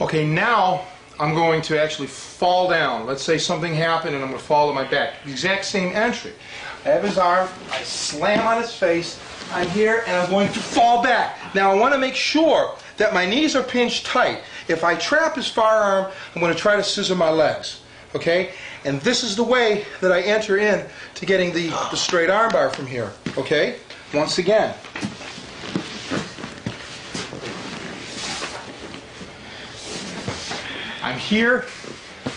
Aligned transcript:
Okay, 0.00 0.26
now 0.26 0.84
I'm 1.20 1.34
going 1.34 1.62
to 1.62 1.80
actually 1.80 2.08
fall 2.08 2.68
down. 2.68 3.06
Let's 3.06 3.22
say 3.22 3.38
something 3.38 3.74
happened 3.74 4.14
and 4.14 4.24
I'm 4.24 4.30
going 4.30 4.40
to 4.40 4.46
fall 4.46 4.68
to 4.68 4.74
my 4.74 4.84
back. 4.84 5.22
The 5.24 5.30
exact 5.30 5.64
same 5.64 5.94
entry. 5.94 6.32
I 6.84 6.88
have 6.88 7.04
his 7.04 7.18
arm, 7.18 7.48
I 7.70 7.82
slam 7.82 8.44
on 8.44 8.60
his 8.60 8.74
face, 8.74 9.20
I'm 9.52 9.68
here, 9.68 10.02
and 10.06 10.16
I'm 10.16 10.30
going 10.30 10.52
to 10.52 10.58
fall 10.58 11.02
back. 11.02 11.38
Now 11.54 11.70
I 11.70 11.74
want 11.74 11.94
to 11.94 11.98
make 11.98 12.16
sure 12.16 12.74
that 12.96 13.14
my 13.14 13.24
knees 13.24 13.54
are 13.54 13.62
pinched 13.62 14.06
tight. 14.06 14.40
If 14.66 14.82
I 14.82 14.96
trap 14.96 15.36
his 15.36 15.48
far 15.48 15.82
arm, 15.82 16.12
I'm 16.34 16.40
going 16.40 16.52
to 16.52 16.58
try 16.58 16.74
to 16.74 16.82
scissor 16.82 17.14
my 17.14 17.30
legs. 17.30 17.82
Okay? 18.14 18.50
And 18.84 19.00
this 19.02 19.22
is 19.22 19.36
the 19.36 19.44
way 19.44 19.84
that 20.00 20.10
I 20.10 20.22
enter 20.22 20.58
in 20.58 20.84
to 21.14 21.26
getting 21.26 21.52
the, 21.52 21.68
the 21.68 21.96
straight 21.96 22.30
armbar 22.30 22.74
from 22.74 22.86
here. 22.86 23.12
Okay? 23.38 23.76
Once 24.12 24.38
again. 24.38 24.74
I'm 31.12 31.18
here, 31.18 31.66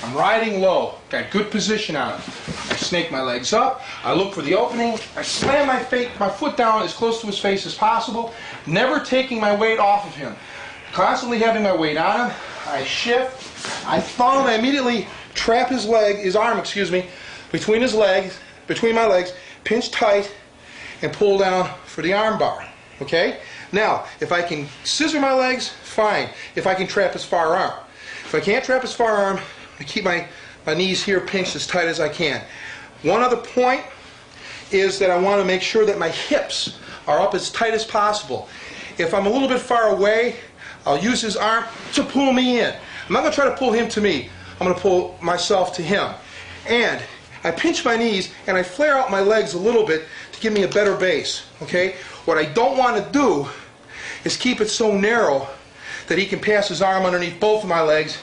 I'm 0.04 0.14
riding 0.14 0.60
low, 0.60 0.96
got 1.10 1.32
good 1.32 1.50
position 1.50 1.96
on 1.96 2.20
him. 2.20 2.34
I 2.70 2.76
snake 2.76 3.10
my 3.10 3.22
legs 3.22 3.54
up, 3.54 3.82
I 4.04 4.14
look 4.14 4.34
for 4.34 4.42
the 4.42 4.54
opening, 4.54 5.00
I 5.16 5.22
slam 5.22 5.68
my, 5.68 6.10
my 6.20 6.28
foot 6.28 6.58
down 6.58 6.84
as 6.84 6.94
close 6.94 7.22
to 7.22 7.28
his 7.28 7.40
face 7.40 7.66
as 7.66 7.74
possible, 7.74 8.34
never 8.68 9.00
taking 9.00 9.40
my 9.40 9.56
weight 9.56 9.80
off 9.80 10.06
of 10.06 10.14
him. 10.14 10.36
Constantly 10.92 11.40
having 11.40 11.64
my 11.64 11.74
weight 11.74 11.96
on 11.96 12.30
him, 12.30 12.38
I 12.68 12.84
shift, 12.84 13.88
I 13.88 14.00
and 14.00 14.50
I 14.50 14.56
immediately 14.56 15.08
trap 15.36 15.70
his 15.70 15.86
leg, 15.86 16.18
his 16.18 16.36
arm, 16.36 16.60
excuse 16.60 16.92
me, 16.92 17.06
between 17.54 17.82
his 17.82 17.94
legs, 17.94 18.38
between 18.68 18.94
my 18.94 19.08
legs, 19.08 19.32
pinch 19.64 19.90
tight, 19.90 20.30
and 21.02 21.14
pull 21.14 21.38
down 21.38 21.70
for 21.86 22.02
the 22.02 22.12
arm 22.12 22.38
bar. 22.38 22.68
Okay? 23.02 23.40
Now, 23.72 24.04
if 24.20 24.34
I 24.34 24.42
can 24.42 24.68
scissor 24.84 25.22
my 25.22 25.34
legs, 25.34 25.70
fine. 25.70 26.28
If 26.56 26.68
I 26.68 26.76
can 26.76 26.88
trap 26.88 27.14
his 27.14 27.24
far 27.24 27.56
arm. 27.56 27.80
If 28.36 28.42
I 28.42 28.46
can't 28.46 28.66
trap 28.66 28.82
his 28.82 28.92
far 28.92 29.12
arm, 29.12 29.40
I 29.80 29.86
keep 29.86 30.04
my, 30.04 30.28
my 30.66 30.74
knees 30.74 31.02
here 31.02 31.22
pinched 31.22 31.56
as 31.56 31.66
tight 31.66 31.88
as 31.88 32.02
I 32.02 32.10
can. 32.10 32.44
One 33.04 33.22
other 33.22 33.38
point 33.38 33.82
is 34.72 35.00
that 35.00 35.10
I 35.10 35.18
want 35.18 35.40
to 35.40 35.48
make 35.48 35.62
sure 35.62 35.86
that 35.86 35.98
my 35.98 36.10
hips 36.10 36.78
are 37.08 37.22
up 37.22 37.34
as 37.34 37.50
tight 37.50 37.74
as 37.74 37.86
possible. 37.86 38.50
If 38.98 39.14
I'm 39.14 39.26
a 39.26 39.30
little 39.30 39.48
bit 39.48 39.62
far 39.62 39.96
away, 39.96 40.36
I'll 40.86 41.02
use 41.02 41.22
his 41.22 41.38
arm 41.38 41.64
to 41.94 42.04
pull 42.04 42.34
me 42.34 42.60
in. 42.60 42.76
I'm 43.08 43.14
not 43.14 43.22
going 43.22 43.32
to 43.32 43.36
try 43.36 43.50
to 43.50 43.56
pull 43.56 43.72
him 43.72 43.88
to 43.88 44.02
me. 44.02 44.30
I'm 44.60 44.68
going 44.68 44.76
to 44.76 44.82
pull 44.82 45.18
myself 45.22 45.74
to 45.78 45.82
him. 45.82 46.14
And 46.68 47.02
I 47.46 47.52
pinch 47.52 47.86
my 47.86 47.96
knees 47.96 48.34
and 48.48 48.58
I 48.58 48.64
flare 48.64 48.98
out 48.98 49.10
my 49.10 49.22
legs 49.22 49.54
a 49.54 49.60
little 49.60 49.86
bit 49.86 50.08
to 50.34 50.42
give 50.42 50.52
me 50.52 50.64
a 50.64 50.68
better 50.68 50.98
base. 50.98 51.46
Okay? 51.62 51.96
What 52.26 52.38
I 52.38 52.44
don't 52.44 52.78
want 52.78 53.02
to 53.02 53.12
do 53.14 53.48
is 54.26 54.36
keep 54.36 54.60
it 54.60 54.68
so 54.68 54.94
narrow 54.94 55.48
that 56.08 56.18
he 56.18 56.26
can 56.26 56.40
pass 56.40 56.68
his 56.68 56.82
arm 56.82 57.06
underneath 57.06 57.40
both 57.40 57.64
of 57.64 57.70
my 57.70 57.82
legs, 57.82 58.18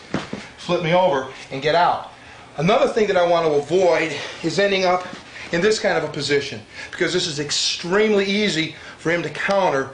flip 0.58 0.82
me 0.82 0.94
over, 0.94 1.28
and 1.50 1.62
get 1.62 1.74
out. 1.74 2.10
Another 2.56 2.88
thing 2.88 3.06
that 3.06 3.16
I 3.16 3.26
want 3.26 3.46
to 3.46 3.52
avoid 3.54 4.14
is 4.42 4.58
ending 4.58 4.84
up 4.84 5.06
in 5.52 5.60
this 5.60 5.78
kind 5.78 5.96
of 5.96 6.04
a 6.04 6.12
position 6.12 6.60
because 6.90 7.12
this 7.12 7.26
is 7.26 7.38
extremely 7.40 8.24
easy 8.24 8.74
for 8.98 9.10
him 9.10 9.22
to 9.22 9.30
counter 9.30 9.90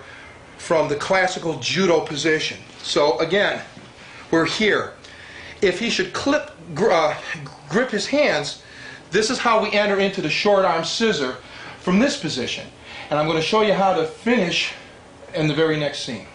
from 0.57 0.89
the 0.89 0.97
classical 0.97 1.59
judo 1.61 2.01
position. 2.01 2.59
So 2.83 3.19
again, 3.21 3.63
we're 4.31 4.47
here. 4.47 4.95
If 5.63 5.79
he 5.79 5.91
should 5.91 6.13
clip, 6.13 6.51
uh, 6.77 7.15
grip 7.69 7.91
his 7.91 8.07
hands, 8.07 8.63
this 9.11 9.31
is 9.31 9.39
how 9.39 9.63
we 9.63 9.73
enter 9.73 9.99
into 9.99 10.21
the 10.21 10.29
short 10.29 10.65
arm 10.65 10.85
scissor 10.85 11.37
from 11.81 11.99
this 11.99 12.19
position. 12.19 12.67
And 13.11 13.19
I'm 13.19 13.27
going 13.27 13.39
to 13.39 13.47
show 13.47 13.63
you 13.63 13.73
how 13.73 13.95
to 13.95 14.05
finish 14.05 14.73
in 15.35 15.49
the 15.49 15.55
very 15.55 15.79
next 15.79 16.01
scene. 16.01 16.27